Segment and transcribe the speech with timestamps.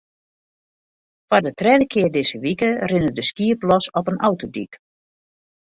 [1.27, 4.73] Foar de tredde kear dizze wike rinne der skiep los op in autodyk.